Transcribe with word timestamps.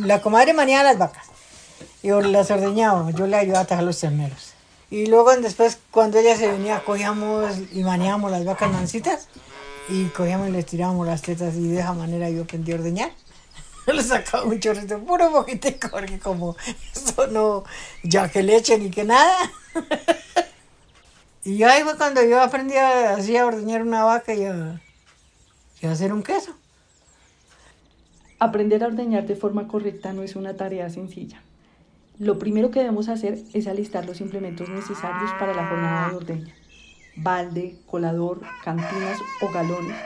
la 0.00 0.20
comadre 0.20 0.54
manía 0.54 0.82
las 0.82 0.98
vacas. 0.98 1.26
Y 2.02 2.08
las 2.10 2.50
ordeñábamos, 2.50 3.14
yo 3.14 3.26
le 3.26 3.36
ayudaba 3.36 3.60
a 3.60 3.66
tajar 3.66 3.84
los 3.84 4.00
terneros. 4.00 4.54
Y 4.90 5.06
luego 5.06 5.34
después, 5.36 5.78
cuando 5.90 6.18
ella 6.18 6.36
se 6.36 6.50
venía, 6.50 6.82
cogíamos 6.84 7.56
y 7.72 7.82
maneábamos 7.82 8.30
las 8.30 8.44
vacas 8.44 8.70
mancitas 8.70 9.28
y 9.88 10.06
cogíamos 10.06 10.48
y 10.48 10.52
les 10.52 10.66
tirábamos 10.66 11.06
las 11.06 11.22
tetas 11.22 11.54
y 11.54 11.68
de 11.68 11.80
esa 11.80 11.92
manera 11.92 12.28
yo 12.30 12.42
aprendí 12.42 12.72
a 12.72 12.74
ordeñar. 12.76 13.10
Le 13.86 14.02
sacaba 14.02 14.44
un 14.44 14.60
chorrito, 14.60 14.98
puro 15.00 15.30
poquitico, 15.32 15.88
porque 15.90 16.18
como 16.18 16.56
esto 16.94 17.26
no, 17.28 17.64
ya 18.02 18.28
que 18.28 18.42
leche 18.42 18.78
ni 18.78 18.90
que 18.90 19.04
nada. 19.04 19.50
y 21.44 21.62
ahí 21.62 21.82
fue 21.82 21.96
cuando 21.96 22.22
yo 22.22 22.40
aprendí 22.40 22.76
a, 22.76 23.14
así 23.14 23.36
a 23.36 23.46
ordeñar 23.46 23.82
una 23.82 24.04
vaca 24.04 24.34
y 24.34 24.44
a 24.44 24.80
hacer 25.90 26.12
un 26.12 26.22
queso. 26.22 26.54
Aprender 28.44 28.82
a 28.82 28.88
ordeñar 28.88 29.24
de 29.28 29.36
forma 29.36 29.68
correcta 29.68 30.12
no 30.12 30.24
es 30.24 30.34
una 30.34 30.56
tarea 30.56 30.90
sencilla. 30.90 31.40
Lo 32.18 32.40
primero 32.40 32.72
que 32.72 32.80
debemos 32.80 33.08
hacer 33.08 33.38
es 33.54 33.68
alistar 33.68 34.04
los 34.04 34.20
implementos 34.20 34.68
necesarios 34.68 35.30
para 35.38 35.54
la 35.54 35.68
jornada 35.68 36.08
de 36.08 36.16
ordeña. 36.16 36.54
Balde, 37.14 37.76
colador, 37.86 38.40
cantinas 38.64 39.20
o 39.42 39.52
galones. 39.52 39.96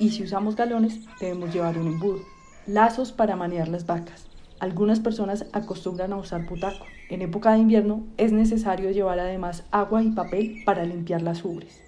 Y 0.00 0.10
si 0.10 0.24
usamos 0.24 0.56
galones, 0.56 0.98
debemos 1.20 1.54
llevar 1.54 1.78
un 1.78 1.86
embudo 1.86 2.22
lazos 2.66 3.12
para 3.12 3.36
manear 3.36 3.68
las 3.68 3.86
vacas. 3.86 4.26
Algunas 4.58 4.98
personas 4.98 5.46
acostumbran 5.52 6.12
a 6.12 6.16
usar 6.16 6.44
putaco. 6.44 6.86
En 7.08 7.22
época 7.22 7.52
de 7.52 7.58
invierno 7.58 8.04
es 8.16 8.32
necesario 8.32 8.90
llevar 8.90 9.20
además 9.20 9.62
agua 9.70 10.02
y 10.02 10.10
papel 10.10 10.56
para 10.66 10.84
limpiar 10.84 11.22
las 11.22 11.44
ubres. 11.44 11.80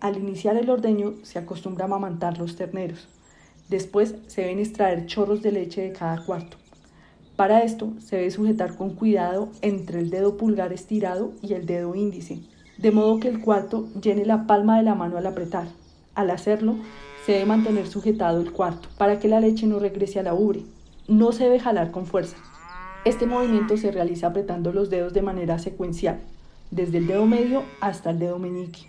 Al 0.00 0.18
iniciar 0.18 0.58
el 0.58 0.68
ordeño 0.68 1.14
se 1.22 1.38
acostumbra 1.38 1.86
a 1.86 1.88
amamantar 1.88 2.36
los 2.36 2.56
terneros. 2.56 3.08
Después 3.70 4.16
se 4.26 4.42
deben 4.42 4.58
extraer 4.58 5.06
chorros 5.06 5.42
de 5.42 5.52
leche 5.52 5.80
de 5.80 5.92
cada 5.92 6.24
cuarto. 6.24 6.56
Para 7.36 7.62
esto 7.62 7.92
se 8.00 8.16
debe 8.16 8.32
sujetar 8.32 8.74
con 8.74 8.96
cuidado 8.96 9.48
entre 9.62 10.00
el 10.00 10.10
dedo 10.10 10.36
pulgar 10.36 10.72
estirado 10.72 11.30
y 11.40 11.54
el 11.54 11.66
dedo 11.66 11.94
índice, 11.94 12.40
de 12.78 12.90
modo 12.90 13.20
que 13.20 13.28
el 13.28 13.40
cuarto 13.40 13.86
llene 14.02 14.24
la 14.24 14.48
palma 14.48 14.76
de 14.76 14.82
la 14.82 14.96
mano 14.96 15.18
al 15.18 15.26
apretar. 15.26 15.68
Al 16.16 16.30
hacerlo, 16.30 16.78
se 17.24 17.32
debe 17.32 17.46
mantener 17.46 17.86
sujetado 17.86 18.40
el 18.40 18.50
cuarto 18.50 18.88
para 18.98 19.20
que 19.20 19.28
la 19.28 19.38
leche 19.38 19.68
no 19.68 19.78
regrese 19.78 20.18
a 20.18 20.24
la 20.24 20.34
ubre. 20.34 20.64
No 21.06 21.30
se 21.30 21.44
debe 21.44 21.60
jalar 21.60 21.92
con 21.92 22.06
fuerza. 22.06 22.38
Este 23.04 23.24
movimiento 23.24 23.76
se 23.76 23.92
realiza 23.92 24.26
apretando 24.26 24.72
los 24.72 24.90
dedos 24.90 25.12
de 25.12 25.22
manera 25.22 25.60
secuencial, 25.60 26.18
desde 26.72 26.98
el 26.98 27.06
dedo 27.06 27.24
medio 27.24 27.62
hasta 27.80 28.10
el 28.10 28.18
dedo 28.18 28.40
meñique. 28.40 28.80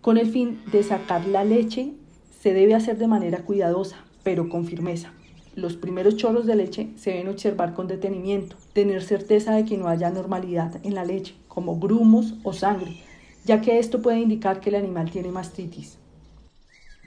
Con 0.00 0.16
el 0.16 0.30
fin 0.30 0.62
de 0.72 0.82
sacar 0.82 1.26
la 1.26 1.44
leche, 1.44 1.92
se 2.40 2.54
debe 2.54 2.74
hacer 2.74 2.96
de 2.96 3.06
manera 3.06 3.44
cuidadosa, 3.44 4.06
pero 4.22 4.48
con 4.48 4.64
firmeza. 4.64 5.12
Los 5.56 5.76
primeros 5.76 6.16
chorros 6.16 6.46
de 6.46 6.54
leche 6.54 6.90
se 6.96 7.10
deben 7.10 7.28
observar 7.28 7.74
con 7.74 7.88
detenimiento, 7.88 8.56
tener 8.72 9.02
certeza 9.02 9.54
de 9.54 9.64
que 9.64 9.76
no 9.76 9.88
haya 9.88 10.10
normalidad 10.10 10.76
en 10.84 10.94
la 10.94 11.04
leche, 11.04 11.34
como 11.48 11.78
grumos 11.78 12.34
o 12.44 12.52
sangre, 12.52 13.02
ya 13.44 13.60
que 13.60 13.78
esto 13.78 14.00
puede 14.00 14.20
indicar 14.20 14.60
que 14.60 14.70
el 14.70 14.76
animal 14.76 15.10
tiene 15.10 15.32
mastitis. 15.32 15.98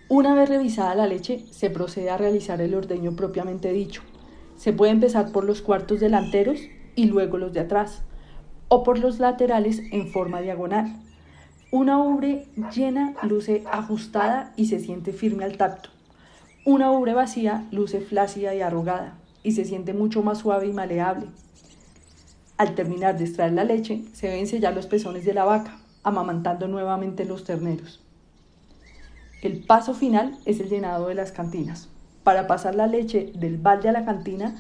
Una 0.10 0.36
vez 0.36 0.50
revisada 0.50 0.94
la 0.94 1.08
leche, 1.08 1.46
se 1.52 1.70
procede 1.70 2.10
a 2.10 2.18
realizar 2.18 2.60
el 2.62 2.76
ordeño 2.76 3.16
propiamente 3.16 3.72
dicho. 3.72 4.02
Se 4.58 4.74
puede 4.74 4.92
empezar 4.92 5.32
por 5.32 5.46
los 5.46 5.62
cuartos 5.62 6.02
delanteros 6.02 6.60
y 6.96 7.06
luego 7.06 7.38
los 7.38 7.54
de 7.54 7.62
atrás, 7.62 8.04
o 8.68 8.84
por 8.84 9.00
los 9.00 9.20
laterales 9.20 9.82
en 9.92 10.10
forma 10.10 10.42
diagonal. 10.42 11.00
Una 11.72 11.98
ubre 11.98 12.46
llena 12.76 13.16
luce 13.24 13.64
ajustada 13.72 14.54
y 14.58 14.66
se 14.66 14.80
siente 14.80 15.14
firme 15.14 15.46
al 15.46 15.58
tacto. 15.58 15.90
Una 16.66 16.92
ubre 16.92 17.14
vacía 17.14 17.68
luce 17.72 18.00
flácida 18.00 18.56
y 18.56 18.62
arrugada 18.62 19.18
y 19.44 19.52
se 19.52 19.66
siente 19.66 19.94
mucho 19.94 20.24
más 20.24 20.38
suave 20.38 20.68
y 20.68 20.72
maleable. 20.72 21.28
Al 22.56 22.74
terminar 22.74 23.18
de 23.18 23.26
extraer 23.26 23.52
la 23.52 23.66
leche, 23.66 24.06
se 24.14 24.28
deben 24.28 24.48
sellar 24.48 24.74
los 24.74 24.88
pezones 24.88 25.26
de 25.26 25.34
la 25.34 25.44
vaca, 25.44 25.78
amamantando 26.04 26.70
nuevamente 26.70 27.26
los 27.26 27.44
terneros. 27.44 28.02
El 29.42 29.66
paso 29.66 29.94
final 29.94 30.38
es 30.46 30.62
el 30.62 30.70
llenado 30.70 31.10
de 31.10 31.16
las 31.16 31.34
cantinas. 31.34 31.90
Para 32.24 32.48
pasar 32.48 32.76
la 32.76 32.88
leche 32.88 33.34
del 33.36 33.58
balde 33.58 33.90
a 33.90 33.92
la 33.92 34.06
cantina 34.06 34.56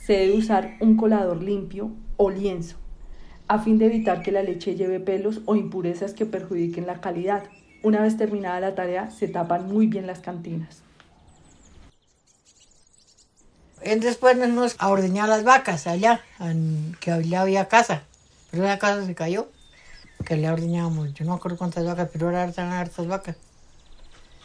se 0.00 0.14
debe 0.14 0.38
usar 0.38 0.78
un 0.80 0.96
colador 0.96 1.42
limpio 1.42 1.90
o 2.16 2.30
lienzo, 2.30 2.78
a 3.46 3.58
fin 3.58 3.76
de 3.76 3.86
evitar 3.86 4.22
que 4.22 4.32
la 4.32 4.42
leche 4.42 4.74
lleve 4.74 5.00
pelos 5.00 5.42
o 5.44 5.54
impurezas 5.54 6.14
que 6.14 6.24
perjudiquen 6.24 6.86
la 6.86 7.02
calidad. 7.02 7.42
Una 7.82 8.00
vez 8.00 8.16
terminada 8.16 8.58
la 8.58 8.74
tarea, 8.74 9.10
se 9.10 9.28
tapan 9.28 9.70
muy 9.70 9.86
bien 9.86 10.06
las 10.06 10.20
cantinas. 10.20 10.82
Después 13.84 14.36
nos 14.36 14.76
a 14.78 14.88
ordeñar 14.88 15.28
las 15.28 15.44
vacas 15.44 15.86
allá, 15.86 16.20
que 17.00 17.10
allá 17.10 17.40
había 17.40 17.68
casa, 17.68 18.02
pero 18.50 18.64
la 18.64 18.78
casa 18.78 19.04
se 19.06 19.14
cayó, 19.14 19.48
que 20.24 20.36
le 20.36 20.50
ordeñábamos, 20.50 21.14
yo 21.14 21.24
no 21.24 21.32
me 21.32 21.36
acuerdo 21.36 21.58
cuántas 21.58 21.84
vacas, 21.84 22.08
pero 22.12 22.30
eran 22.30 22.72
hartas 22.72 23.06
vacas. 23.06 23.36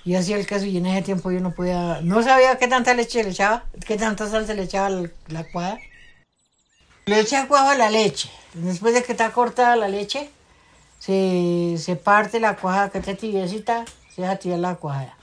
Y 0.05 0.15
hacía 0.15 0.37
el 0.37 0.47
queso 0.47 0.65
y 0.65 0.77
en 0.77 0.85
ese 0.85 1.01
tiempo 1.01 1.31
yo 1.31 1.39
no 1.41 1.51
podía, 1.51 1.99
no 2.01 2.23
sabía 2.23 2.57
qué 2.57 2.67
tanta 2.67 2.93
leche 2.93 3.23
le 3.23 3.31
echaba, 3.31 3.65
qué 3.85 3.97
tanta 3.97 4.29
sal 4.29 4.47
se 4.47 4.55
le 4.55 4.63
echaba 4.63 4.89
la, 4.89 5.09
la 5.27 5.43
cuaja. 5.43 5.79
Le 7.05 7.19
eché 7.19 7.45
cuajo 7.47 7.73
la 7.73 7.89
leche. 7.89 8.29
Después 8.53 8.93
de 8.93 9.03
que 9.03 9.11
está 9.11 9.31
cortada 9.31 9.75
la 9.75 9.89
leche, 9.89 10.29
se, 10.99 11.75
se 11.77 11.95
parte 11.95 12.39
la 12.39 12.55
cuaja 12.55 12.89
que 12.89 12.99
está 12.99 13.15
tibiecita, 13.15 13.85
se 14.13 14.21
deja 14.21 14.37
tirar 14.37 14.59
la 14.59 14.75
cuaja, 14.75 15.15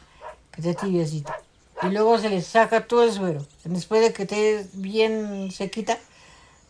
que 0.53 0.61
esté 0.61 0.75
tibiecita. 0.75 1.37
Y 1.83 1.87
luego 1.89 2.19
se 2.19 2.31
le 2.31 2.41
saca 2.41 2.87
todo 2.87 3.05
el 3.05 3.13
suero. 3.13 3.45
Después 3.65 4.01
de 4.01 4.13
que 4.13 4.23
esté 4.23 4.67
bien 4.75 5.51
sequita, 5.51 5.99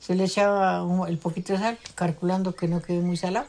se 0.00 0.14
le 0.14 0.24
echa 0.24 0.82
el 1.08 1.18
poquito 1.18 1.52
de 1.52 1.58
sal, 1.58 1.78
calculando 1.94 2.54
que 2.54 2.68
no 2.68 2.82
quede 2.82 3.00
muy 3.00 3.16
salado. 3.16 3.46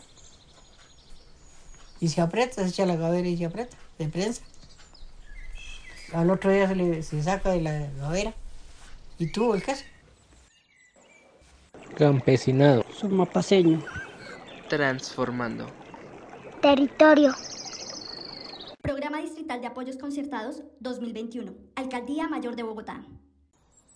Y 2.00 2.10
se 2.10 2.22
aprieta, 2.22 2.64
se 2.64 2.70
echa 2.70 2.86
la 2.86 2.96
gavera 2.96 3.28
y 3.28 3.38
se 3.38 3.46
aprieta, 3.46 3.76
de 3.98 4.08
prensa. 4.08 4.42
Al 6.14 6.30
otro 6.30 6.52
día 6.52 6.68
se, 6.68 6.76
le, 6.76 7.04
se 7.04 7.24
saca 7.24 7.52
de 7.52 7.62
la 7.62 7.88
gavera 7.98 8.34
y 9.18 9.32
tuvo 9.32 9.56
el 9.56 9.64
queso. 9.64 9.84
Campesinado. 11.98 12.86
Sumapaseño. 12.94 13.82
Transformando. 14.68 15.68
Territorio. 16.62 17.34
Distrital 19.26 19.60
de 19.60 19.66
Apoyos 19.66 19.98
Concertados 19.98 20.64
2021. 20.82 21.52
Alcaldía 21.76 22.28
Mayor 22.28 22.56
de 22.56 22.62
Bogotá. 22.62 23.04